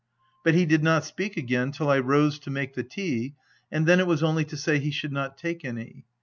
But 0.43 0.55
he 0.55 0.65
did 0.65 0.81
not 0.83 1.05
speak 1.05 1.37
again 1.37 1.71
till 1.71 1.87
I 1.91 1.99
rose 1.99 2.39
to 2.39 2.49
make 2.49 2.73
the 2.73 2.81
tea, 2.81 3.35
and 3.71 3.85
then 3.85 3.99
it 3.99 4.07
was 4.07 4.23
only 4.23 4.43
to 4.45 4.57
say 4.57 4.79
he 4.79 4.89
should 4.89 5.11
not 5.13 5.37
take 5.37 5.63
any. 5.63 6.05